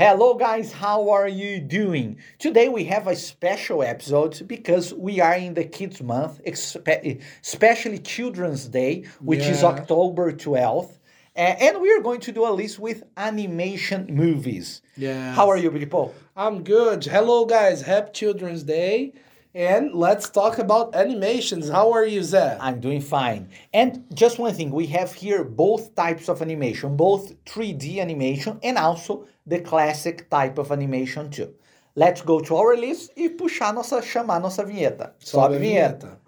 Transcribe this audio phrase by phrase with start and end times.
[0.00, 2.18] Hello, guys, how are you doing?
[2.38, 8.68] Today we have a special episode because we are in the Kids Month, especially Children's
[8.68, 10.92] Day, which is October 12th.
[11.34, 14.82] And we are going to do a list with animation movies.
[14.96, 15.34] Yeah.
[15.34, 16.14] How are you, people?
[16.36, 17.04] I'm good.
[17.04, 17.82] Hello, guys.
[17.82, 19.14] Happy Children's Day.
[19.54, 21.70] And let's talk about animations.
[21.70, 22.58] How are you, Zé?
[22.60, 23.48] I'm doing fine.
[23.72, 28.76] And just one thing, we have here both types of animation, both 3D animation and
[28.76, 31.54] also the classic type of animation too.
[31.96, 35.12] Let's go to our list e puxar nossa, chamar nossa vinheta.
[35.18, 36.18] Sobe a vinheta.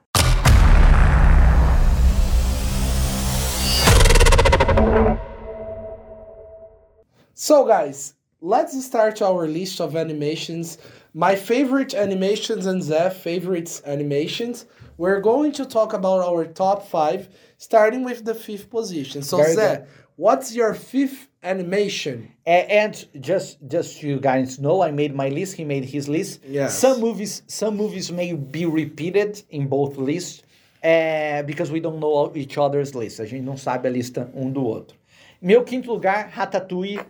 [7.34, 10.78] So, guys, let's start our list of animations.
[11.14, 14.66] My favorite animations and Zé favorites animations.
[14.96, 19.22] We're going to talk about our top five, starting with the fifth position.
[19.22, 22.30] So, Very Zé, what's your fifth animation?
[22.46, 25.56] And just just you guys know, I made my list.
[25.56, 26.40] He made his list.
[26.44, 26.78] Yes.
[26.78, 30.42] Some movies, some movies may be repeated in both lists,
[30.82, 33.20] eh, because we don't know each other's lists.
[33.20, 34.96] A gente não sabe a lista um do outro.
[35.40, 37.00] Meu quinto lugar, Ratatouille,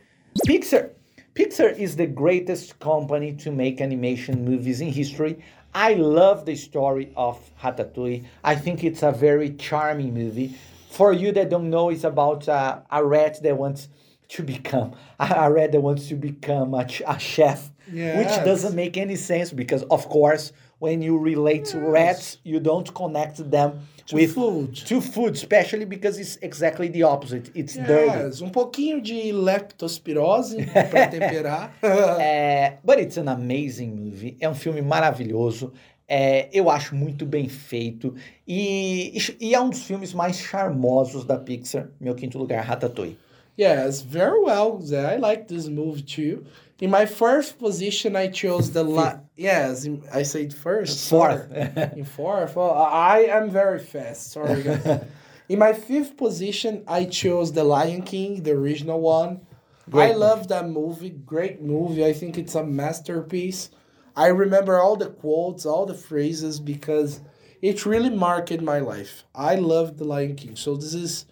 [0.46, 0.90] Pixar.
[1.34, 5.38] Pixar is the greatest company to make animation movies in history.
[5.74, 8.24] I love the story of Ratatouille.
[8.42, 10.56] I think it's a very charming movie.
[10.90, 13.88] For you that don't know, it's about uh, a rat that wants
[14.30, 18.16] to become a rat that wants to become a, a chef, Yes.
[18.18, 22.92] which doesn't make any sense because, of course, when you relate to rats, you don't
[22.94, 24.74] connect them To with food.
[24.86, 27.50] to food, especially because it's exactly the opposite.
[27.54, 28.24] It's dirty.
[28.24, 30.56] Yes, um pouquinho de leptospirose
[30.90, 31.72] para temperar.
[31.82, 34.36] É, but it's an amazing movie.
[34.40, 35.72] É um filme maravilhoso.
[36.08, 38.14] É, eu acho muito bem feito.
[38.48, 41.88] E, e é um dos filmes mais charmosos da Pixar.
[42.00, 43.16] Meu quinto lugar, Ratatouille.
[43.58, 44.80] Yes, very well.
[44.90, 46.44] I like this movie too.
[46.80, 51.10] In my first position, I chose the la- Yes, in- I said first.
[51.10, 51.52] Fourth.
[51.96, 54.32] in fourth, well, I am very fast.
[54.32, 55.04] Sorry, guys.
[55.48, 59.42] in my fifth position, I chose The Lion King, the original one.
[59.90, 61.10] Great I love that movie.
[61.10, 62.04] Great movie.
[62.06, 63.70] I think it's a masterpiece.
[64.16, 67.20] I remember all the quotes, all the phrases because
[67.60, 69.24] it really marked my life.
[69.34, 70.56] I love The Lion King.
[70.56, 71.26] So this is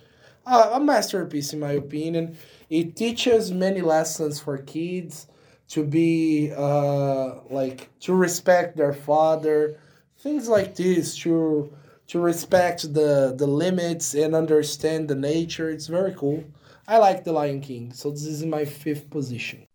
[0.47, 2.37] a, a masterpiece in my opinion.
[2.69, 5.27] It teaches many lessons for kids
[5.69, 9.79] to be uh, like to respect their father,
[10.19, 11.73] things like this to
[12.09, 15.71] to respect the the limits and understand the nature.
[15.71, 16.45] It's very cool.
[16.87, 17.93] I like The Lion King.
[17.93, 19.67] So this is my fifth position.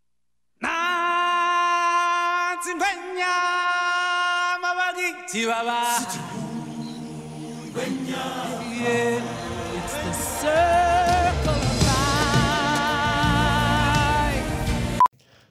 [9.75, 10.13] It's the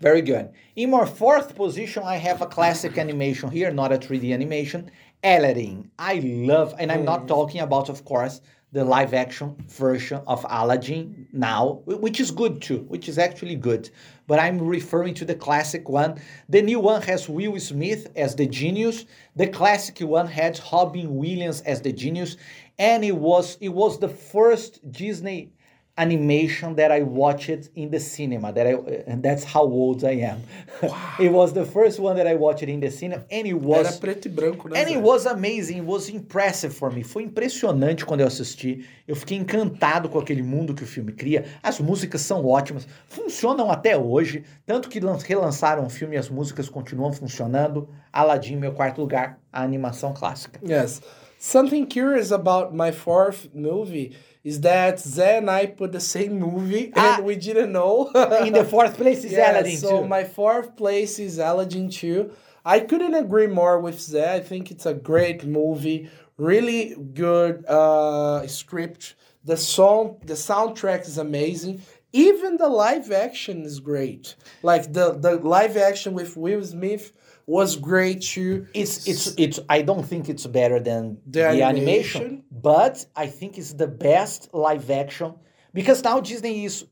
[0.02, 0.50] Very good.
[0.74, 4.90] In my fourth position, I have a classic animation here, not a 3D animation,
[5.22, 5.92] Aladdin.
[5.96, 8.40] I love, and I'm not talking about, of course,
[8.72, 13.90] the live action version of Aladdin now, which is good too, which is actually good.
[14.26, 16.20] But I'm referring to the classic one.
[16.48, 19.04] The new one has Will Smith as the genius.
[19.36, 22.36] The classic one had Robin Williams as the genius,
[22.76, 25.52] and it was it was the first Disney
[25.96, 28.52] animation that I watched in the cinema.
[28.52, 28.72] That I
[29.06, 30.40] and that's how old I am.
[31.20, 33.98] it was the first one that I watched in the cinema, and it Era was
[33.98, 34.78] preto e branco, né?
[34.80, 34.92] and Zé?
[34.96, 37.02] it was amazing, it was impressive for me.
[37.02, 38.84] Foi impressionante quando eu assisti.
[39.06, 41.44] Eu fiquei encantado com aquele mundo que o filme cria.
[41.62, 44.44] As músicas são ótimas, funcionam até hoje.
[44.66, 47.88] Tanto que lan- relançaram o filme e as músicas continuam funcionando.
[48.12, 50.58] Aladdin, meu quarto lugar, a animação clássica.
[50.66, 51.02] Yes.
[51.38, 54.14] Something curious about my fourth movie
[54.44, 57.16] is that Zé and I put the same movie Ah.
[57.16, 58.08] and we didn't know.
[58.46, 60.08] In the fourth place is Yeah, Aladdin so too.
[60.08, 62.30] my fourth place is Aladdin 2.
[62.64, 64.26] I couldn't agree more with Zé.
[64.28, 69.14] I think it's a great movie, really good uh, script.
[69.44, 71.82] The song, the soundtrack is amazing.
[72.12, 74.36] Even the live action is great.
[74.62, 77.12] Like the the live action with Will Smith
[77.46, 78.66] was great too.
[78.74, 79.58] It's it's it's.
[79.68, 82.22] I don't think it's better than The the, animation.
[82.22, 82.44] animation?
[82.50, 85.34] but I think it's the best live action
[85.74, 86.86] because now Disney is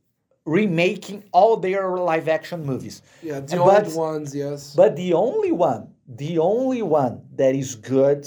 [0.47, 3.03] remaking all their live action movies.
[3.23, 4.75] Yeah, the But- old ones, yes.
[4.75, 8.27] But the only one, the only one that is good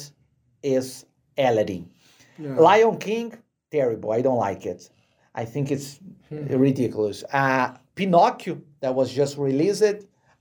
[0.61, 1.05] is
[1.37, 1.89] Aladdin.
[2.39, 2.55] Yeah.
[2.57, 3.33] Lion King,
[3.71, 4.11] terrible.
[4.11, 4.89] I don't like it.
[5.35, 5.99] I think it's
[6.29, 6.45] Hmm.
[6.57, 7.23] ridiculous.
[7.33, 9.83] Uh, Pinocchio, that was just released,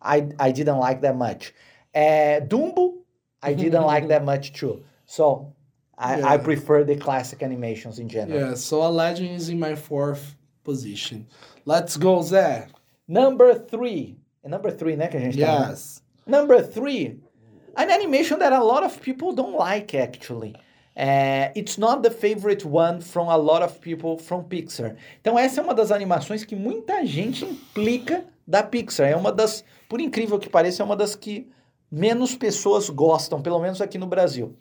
[0.00, 1.52] I, I didn't like that much.
[1.94, 2.94] Uh, Dumbo,
[3.42, 4.82] I didn't like that much too.
[5.06, 5.52] So
[5.98, 6.38] I, I Yeah.
[6.38, 8.38] prefer the classic animations in general.
[8.40, 10.34] Yeah, so Aladdin is in my fourth
[10.64, 11.26] position.
[11.66, 12.68] Let's go, Zé.
[13.08, 15.68] Number three, É number three, né, que a gente tá?
[15.70, 16.02] Yes.
[16.26, 17.20] Number three,
[17.76, 20.54] an animation that a lot of people don't like actually.
[20.96, 24.96] Uh, it's not the favorite one from a lot of people from Pixar.
[25.20, 29.08] Então essa é uma das animações que muita gente implica da Pixar.
[29.08, 31.48] É uma das, por incrível que pareça, é uma das que
[31.92, 34.56] menos pessoas gostam, pelo menos aqui no Brasil.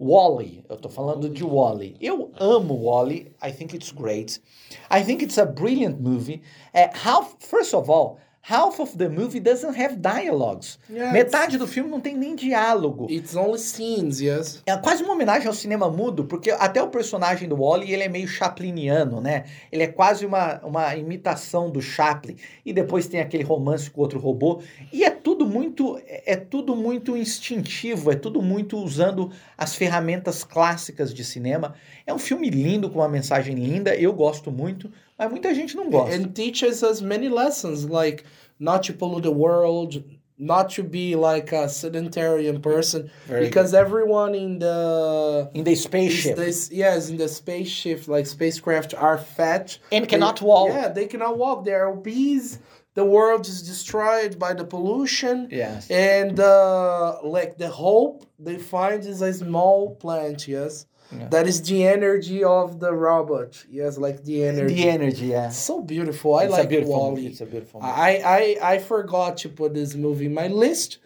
[0.00, 1.96] Wally, eu tô falando de Wally.
[2.00, 3.34] Eu amo Wally.
[3.42, 4.40] I think it's great.
[4.88, 6.40] I think it's a brilliant movie.
[6.72, 10.78] Uh, half, first of all, half of the movie doesn't have dialogues.
[10.88, 13.06] Yeah, Metade do filme não tem nem diálogo.
[13.10, 14.62] It's only scenes, yes.
[14.66, 18.08] É quase uma homenagem ao cinema mudo, porque até o personagem do Wally, ele é
[18.08, 19.44] meio chapliniano, né?
[19.70, 22.36] Ele é quase uma, uma imitação do Chaplin.
[22.64, 24.62] E depois tem aquele romance com outro robô.
[24.92, 31.12] E é tudo muito é tudo muito instintivo, é tudo muito usando as ferramentas clássicas
[31.12, 31.74] de cinema.
[32.06, 35.90] É um filme lindo com uma mensagem linda, eu gosto muito, mas muita gente não
[35.90, 36.14] gosta.
[36.14, 38.24] And teaches us many lessons, like
[38.58, 40.02] not to pollute the world,
[40.38, 46.36] not to be like a sedentarian person, Very because everyone in the In the spaceship.
[46.36, 50.68] This, yes, in the spaceship, like spacecraft, are fat And They- cannot walk.
[50.70, 51.64] Yeah, they cannot walk.
[51.64, 52.58] They are obese.
[52.94, 55.48] The world is destroyed by the pollution.
[55.52, 55.88] Yes.
[55.90, 60.48] And uh, like the hope they find is a small plant.
[60.48, 61.28] Yes, Yeah.
[61.28, 63.64] that is the energy of the robot.
[63.70, 64.74] Yes, like the energy.
[64.74, 65.46] The energy, yeah.
[65.46, 66.34] It's so beautiful.
[66.34, 67.26] I It's like beautiful WALL-E.
[67.26, 67.92] It's a beautiful movie.
[67.92, 70.98] I, I I forgot to put this movie in my list,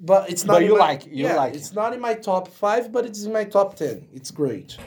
[0.00, 0.54] but it's not.
[0.54, 1.56] But you my, like it, you yeah, like it.
[1.56, 4.08] It's not in my top five, but it's in my top ten.
[4.14, 4.78] It's great.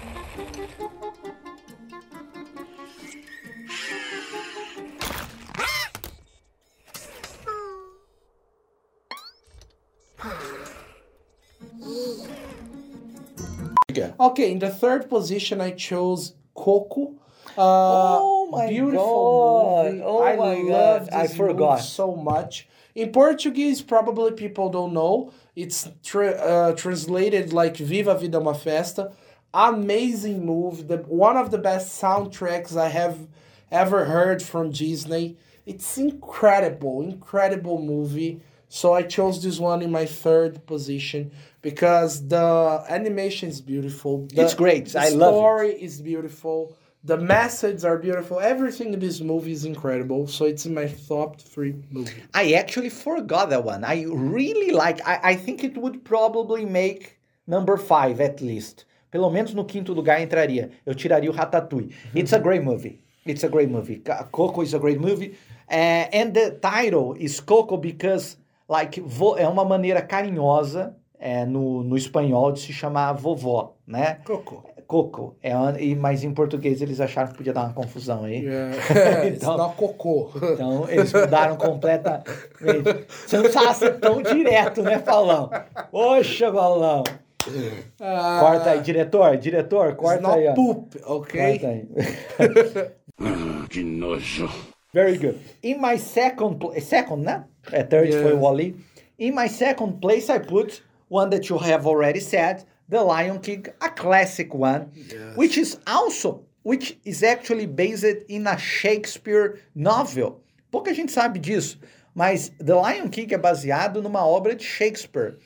[14.27, 17.15] Okay, in the third position, I chose Coco.
[17.57, 19.85] Uh, Oh my God.
[19.91, 20.01] movie.
[20.05, 21.19] Oh I my love God.
[21.23, 21.77] I forgot.
[21.81, 22.67] so much.
[22.95, 25.31] In Portuguese, probably people don't know.
[25.55, 29.11] It's tra- uh, translated like "Viva Vida uma Festa."
[29.53, 30.83] Amazing movie.
[30.83, 33.17] The one of the best soundtracks I have
[33.71, 35.37] ever heard from Disney.
[35.65, 38.41] It's incredible, incredible movie.
[38.75, 41.31] So I chose this one in my third position
[41.61, 44.25] because the animation is beautiful.
[44.33, 44.87] The, It's great.
[44.87, 45.19] The I love it.
[45.19, 46.75] The story is beautiful.
[47.03, 48.39] The messages are beautiful.
[48.39, 50.25] Everything in this movie is incredible.
[50.25, 52.23] So it's in my top three movie.
[52.33, 53.83] I actually forgot that one.
[53.83, 55.07] I really like.
[55.07, 58.85] I, I think it would probably make number five at least.
[59.11, 60.71] Pelo menos no quinto lugar entraria.
[60.83, 61.93] Eu tiraria o Ratatouille.
[62.15, 62.99] It's a great movie.
[63.23, 64.01] It's a great movie.
[64.31, 65.37] Coco is a great movie.
[65.69, 68.37] Uh, and the title is Coco because
[68.73, 74.17] like vo, é uma maneira carinhosa é, no, no espanhol de se chamar vovó, né?
[74.25, 74.63] Coco.
[74.87, 75.37] Coco.
[75.41, 78.43] É, e, mas em português eles acharam que podia dar uma confusão aí.
[78.43, 78.75] Yeah.
[79.27, 80.31] it's Então- not Coco.
[80.53, 82.29] Então, eles mudaram completamente.
[83.25, 85.49] Você não precisava ser tão direto, né, Paulão?
[85.89, 87.03] Poxa, Paulão.
[87.99, 90.47] Ah, Corta aí, diretor, diretor, corta aí.
[90.47, 90.53] ó.
[90.53, 91.59] poop, okay?
[91.59, 91.87] Corta aí.
[93.69, 94.49] Que nojo.
[94.93, 95.39] Very good.
[95.63, 97.45] In my second second, né?
[97.71, 98.21] É, third Yes.
[98.21, 98.75] foi Wally.
[99.17, 103.63] In my second place, I put one that you have already said, The Lion King,
[103.79, 104.87] a classic one,
[105.35, 110.41] which is also, which is actually based in a Shakespeare novel.
[110.71, 111.79] Pouca gente sabe disso,
[112.13, 115.37] mas The Lion King é baseado numa obra de Shakespeare,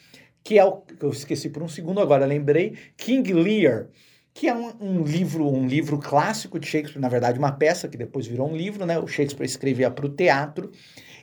[0.43, 3.87] que é o eu esqueci por um segundo agora, lembrei, King Lear
[4.37, 7.97] que é um, um livro, um livro clássico de Shakespeare, na verdade, uma peça que
[7.97, 8.99] depois virou um livro, né?
[8.99, 10.71] O Shakespeare escrevia para o teatro,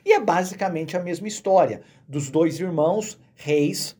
[0.05, 3.97] e é basicamente a mesma história dos dois irmãos reis,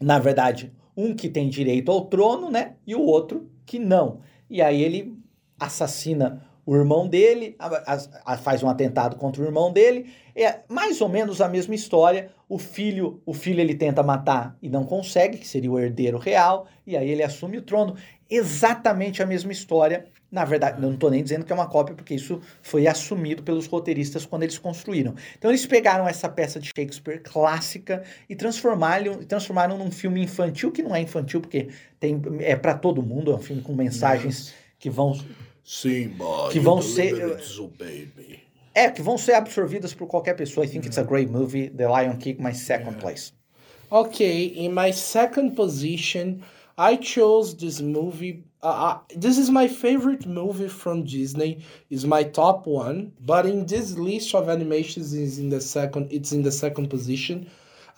[0.00, 2.74] na verdade, um que tem direito ao trono, né?
[2.84, 4.20] E o outro que não.
[4.50, 5.16] E aí ele
[5.58, 10.12] assassina o irmão dele, a- a- a- faz um atentado contra o irmão dele.
[10.34, 12.30] É mais ou menos a mesma história.
[12.48, 16.66] O filho, o filho ele tenta matar e não consegue, que seria o herdeiro real,
[16.86, 17.96] e aí ele assume o trono.
[18.30, 20.06] Exatamente a mesma história.
[20.30, 23.42] Na verdade, eu não estou nem dizendo que é uma cópia, porque isso foi assumido
[23.42, 25.14] pelos roteiristas quando eles construíram.
[25.36, 30.82] Então eles pegaram essa peça de Shakespeare clássica e transformaram, transformaram num filme infantil, que
[30.82, 31.68] não é infantil, porque
[32.00, 35.14] tem, é para todo mundo, é um filme com mensagens que vão
[35.64, 37.38] Simba, Que vão ser-
[38.74, 40.64] é, que vão ser absorvidas por qualquer pessoa.
[40.66, 41.68] I think it's a great movie.
[41.68, 43.32] The Lion King, my second place.
[43.90, 46.42] Okay, in my second position,
[46.78, 48.42] I chose this movie.
[48.62, 51.58] Uh, uh, this is my favorite movie from Disney.
[51.90, 56.08] Is my top one, but in this list of animations is in the second.
[56.10, 57.46] It's in the second position.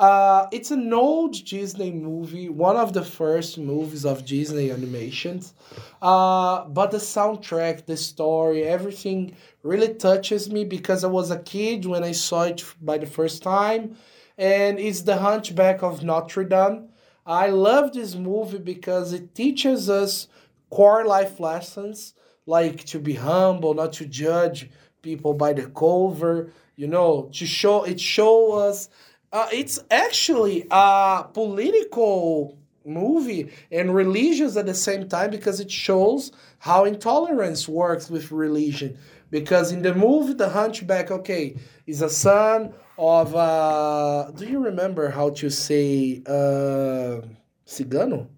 [0.05, 5.55] Uh, it's an old Disney movie, one of the first movies of Disney animations.
[6.03, 11.87] Uh, but the soundtrack, the story, everything really touches me because I was a kid
[11.87, 13.97] when I saw it by the first time.
[14.37, 16.91] And it's The Hunchback of Notre Dame.
[17.25, 20.29] I love this movie because it teaches us
[20.69, 22.13] core life lessons
[22.45, 24.69] like to be humble, not to judge
[25.01, 28.91] people by the cover, you know, to show it show us
[29.35, 36.31] uh, it's actually a political movie and religious at the same time because it shows
[36.61, 38.97] how intolerance works with religion.
[39.31, 43.35] Because in the movie, the Hunchback, okay, is a son of.
[43.35, 47.21] Uh, do you remember how to say uh,
[47.67, 48.29] cigano?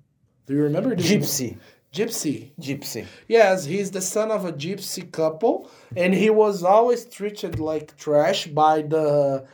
[0.46, 1.10] Do you remember this?
[1.10, 1.58] Gypsy.
[1.92, 2.52] Gypsy.
[2.58, 3.04] Gypsy.
[3.28, 8.46] Yes, he's the son of a gypsy couple, and he was always treated like trash
[8.46, 9.46] by the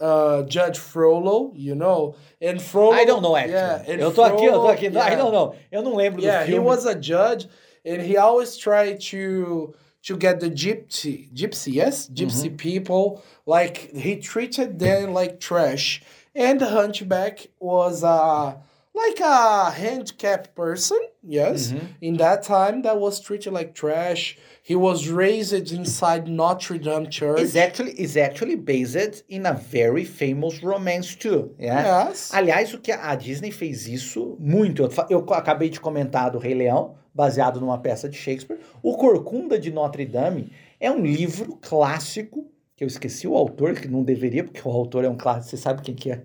[0.00, 2.14] uh, Judge Frollo, you know.
[2.40, 2.92] And Frollo.
[2.94, 3.52] I don't know actually.
[3.52, 4.86] Yeah, eu tô aqui, eu tô Frollo- aqui.
[4.86, 5.16] I yeah.
[5.16, 5.54] don't know.
[5.70, 7.48] Eu não lembro Yeah, do he was a judge,
[7.84, 12.56] and he always tried to to get the gypsy, gypsy, yes, gypsy Mm-hmm.
[12.56, 13.22] people.
[13.46, 16.02] Like he treated them like trash,
[16.34, 18.56] and the hunchback was a
[18.94, 20.98] like a handicapped person.
[21.22, 21.86] Yes, Mm-hmm.
[22.00, 24.38] in that time, that was treated like trash.
[24.62, 27.40] He was raised inside Notre Dame Church.
[27.40, 31.54] It's actually, it's actually based in a very famous romance too.
[31.58, 32.06] Yeah?
[32.08, 32.30] Yes.
[32.32, 34.88] Aliás, o que a Disney fez isso muito.
[35.10, 38.58] Eu acabei de comentar do Rei Leão, baseado numa peça de Shakespeare.
[38.82, 43.88] O Corcunda de Notre Dame é um livro clássico, que eu esqueci o autor, que
[43.88, 46.22] não deveria, porque o autor é um clássico, você sabe quem que é.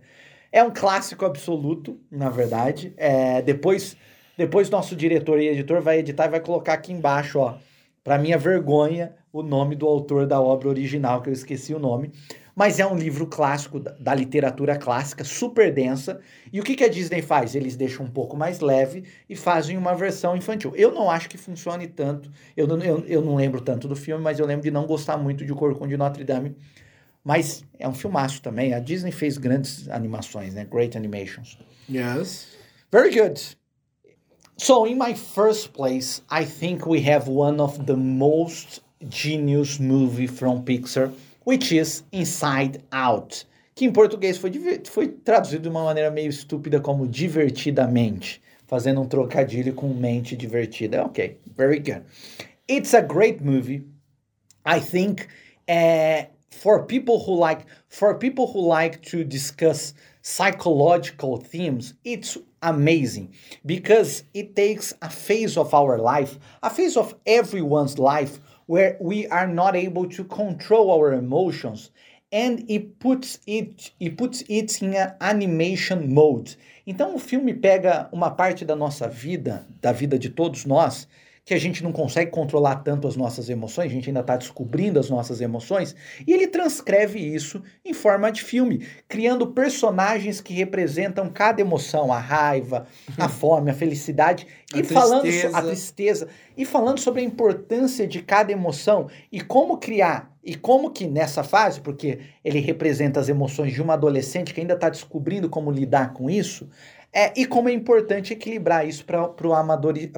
[0.55, 2.93] É um clássico absoluto, na verdade.
[2.95, 3.97] É, depois,
[4.37, 7.57] depois nosso diretor e editor vai editar e vai colocar aqui embaixo, ó,
[8.01, 12.13] para minha vergonha, o nome do autor da obra original, que eu esqueci o nome.
[12.55, 16.21] Mas é um livro clássico da, literatura clássica, super densa.
[16.53, 17.53] E o que, que a Disney faz?
[17.53, 20.71] Eles deixam um pouco mais leve e fazem uma versão infantil.
[20.73, 22.31] Eu não acho que funcione tanto.
[22.55, 25.17] Eu não, eu, eu não lembro tanto do filme, mas eu lembro de não gostar
[25.17, 26.55] muito de O Corcunda de Notre Dame.
[27.25, 28.71] Mas é um filmaço também.
[28.73, 30.63] A Disney fez grandes animações, né?
[30.63, 31.57] Great animations.
[31.89, 32.49] Yes.
[32.91, 33.41] Very good.
[34.57, 40.27] So, in my first place, I think we have one of the most genius movie
[40.27, 41.11] from Pixar,
[41.45, 44.51] which is Inside Out, que em português foi,
[44.85, 51.03] foi traduzido de uma maneira meio estúpida como divertidamente, fazendo um trocadilho com mente divertida.
[51.03, 52.03] Ok, very good.
[52.69, 53.83] It's a great movie.
[54.65, 55.27] I think
[55.69, 63.35] uh, for people who like for people who like to discuss psychological themes, it's amazing
[63.65, 69.27] because it takes a phase of our life, a phase of everyone's life where we
[69.27, 71.91] are not able to control our emotions
[72.31, 76.55] and it puts it it puts it in an animation mode.
[76.87, 81.07] Então o filme pega uma parte da nossa vida, da vida de todos nós,
[81.45, 84.99] que a gente não consegue controlar tanto as nossas emoções, a gente ainda está descobrindo
[84.99, 91.29] as nossas emoções, e ele transcreve isso em forma de filme, criando personagens que representam
[91.29, 95.57] cada emoção, a raiva, a fome, a felicidade, A e falando tristeza.
[95.57, 100.91] a tristeza, e falando sobre a importância de cada emoção e como criar, e como
[100.91, 105.49] que nessa fase, porque ele representa as emoções de uma adolescente que ainda está descobrindo
[105.49, 106.69] como lidar com isso,
[107.15, 110.11] é, e como é importante equilibrar isso para o amadure,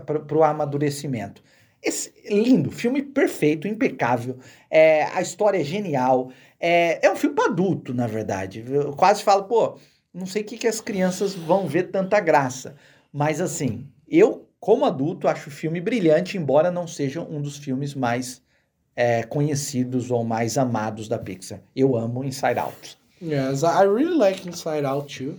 [0.44, 1.44] amadurecimento.
[1.80, 4.40] Esse, lindo, filme perfeito, impecável.
[4.68, 6.32] É, a história é genial.
[6.60, 8.66] É, é um filme para adulto, na verdade.
[8.68, 9.78] Eu quase falo, pô,
[10.12, 12.76] não sei o que, que as crianças vão ver tanta graça.
[13.14, 17.94] Mas assim, eu, como adulto, acho o filme brilhante, embora não seja um dos filmes
[17.94, 18.42] mais
[18.96, 21.62] é, conhecidos ou mais amados da Pixar.
[21.76, 22.98] Eu amo Inside Out.
[23.22, 25.36] Yes, I really like Inside Out too.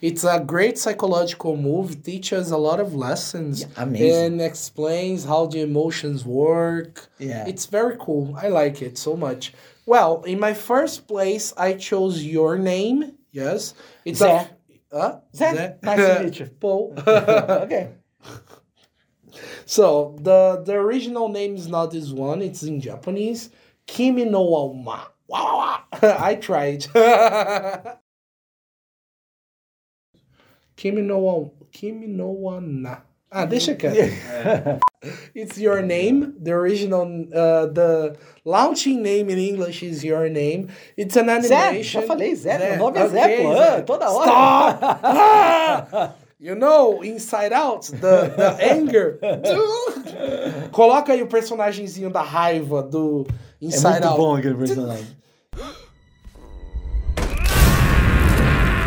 [0.00, 4.24] It's a great psychological movie, teaches a lot of lessons Yeah, amazing.
[4.32, 7.08] and explains how the emotions work.
[7.18, 7.46] Yeah.
[7.46, 8.34] It's very cool.
[8.40, 9.52] I like it so much.
[9.86, 13.12] Well, in my first place, I chose Your Name.
[13.32, 13.74] Yes.
[14.04, 14.40] It's Zé.
[14.42, 14.48] a
[14.92, 15.20] Huh?
[15.34, 16.46] Zé, nice to meet you.
[16.46, 16.94] Paul.
[17.06, 17.90] okay.
[19.64, 22.42] So the the original name is not this one.
[22.42, 23.50] It's in Japanese.
[23.86, 25.00] Kimi no wa ma.
[25.28, 26.16] Wa, wa, wa.
[26.18, 26.86] I tried.
[30.80, 32.96] Kimi no wa Kimi no wa na.
[33.30, 34.00] Ah, deixa quieto.
[35.34, 36.34] It's your name.
[36.42, 37.02] The original,
[37.34, 40.68] uh, the launching name in English is your name.
[40.96, 42.00] It's an Zé, animation.
[42.00, 43.82] já falei Zé, meu nome é Zé, pô, Zé.
[43.82, 44.26] toda hora.
[44.26, 45.00] Stop!
[45.04, 46.14] Ah!
[46.40, 49.18] You know, Inside Out, the, the anger.
[50.72, 53.26] Coloca aí o personagemzinho da raiva do
[53.60, 54.16] É Inside muito Out.
[54.16, 55.06] bom aquele personagem.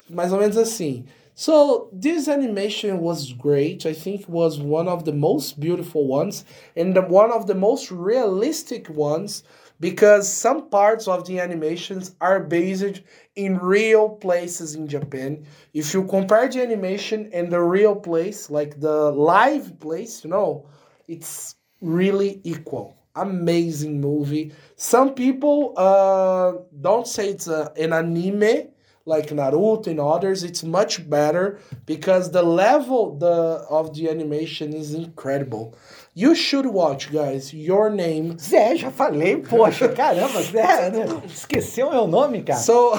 [0.09, 1.05] mais ou menos assim.
[1.35, 3.85] So this animation was great.
[3.85, 7.55] I think it was one of the most beautiful ones and the, one of the
[7.55, 9.43] most realistic ones
[9.79, 13.01] because some parts of the animations are based
[13.35, 15.45] in real places in Japan.
[15.73, 20.67] If you compare the animation and the real place, like the live place, you know,
[21.07, 22.95] it's really equal.
[23.15, 24.51] Amazing movie.
[24.75, 28.69] Some people uh, don't say it's a, an anime
[29.05, 30.43] like Naruto and others.
[30.43, 35.75] It's much better because the level the of the animation is incredible.
[36.15, 37.51] You should watch, guys.
[37.53, 38.35] Your name.
[38.37, 41.05] Zé, já falei, poxa, caramba, Zé, né?
[41.25, 42.59] esqueceu meu nome, cara.
[42.59, 42.93] So,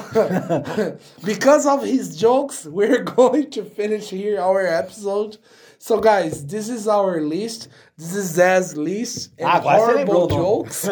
[1.24, 5.38] because of his jokes, we're going to finish here our episode.
[5.78, 7.68] So, guys, this is our list.
[7.96, 10.88] This is Zé's list and Ah, horrible jokes.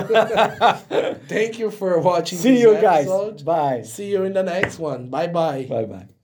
[1.28, 3.06] Thank you for watching See you guys.
[3.08, 3.44] episode.
[3.44, 3.82] Bye.
[3.82, 5.08] See you in the next one.
[5.08, 5.66] Bye bye.
[5.68, 6.21] Bye, bye.